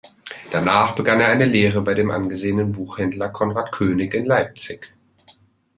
Danach 0.49 0.95
begann 0.95 1.19
er 1.19 1.27
eine 1.27 1.45
Lehre 1.45 1.81
bei 1.83 1.93
dem 1.93 2.09
angesehenen 2.09 2.71
Buchhändler 2.71 3.29
Konrad 3.29 3.71
König 3.71 4.15
in 4.15 4.25
Leipzig. 4.25 4.91